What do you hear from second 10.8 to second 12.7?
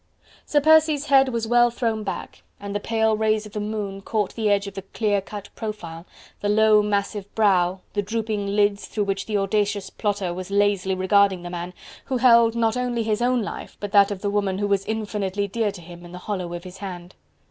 regarding the man who held